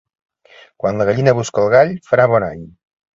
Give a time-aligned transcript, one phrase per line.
[0.83, 2.65] Quan la gallina busca el gall, farà bon any.